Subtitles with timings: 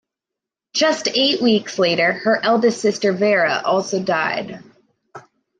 [0.73, 4.63] Just eight weeks later, her eldest sister Vera also died.